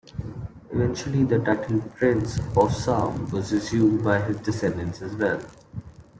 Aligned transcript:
Eventually, 0.71 1.23
the 1.25 1.37
title 1.37 1.79
Prince 1.95 2.39
of 2.57 2.73
Salm 2.73 3.29
was 3.29 3.53
assumed 3.53 4.03
by 4.03 4.19
his 4.19 4.37
descendants 4.37 4.99
as 5.03 5.15
well. 5.15 5.39